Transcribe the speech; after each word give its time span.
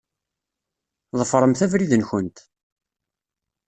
Ḍefṛemt 1.19 1.61
abrid-nkent. 1.65 2.37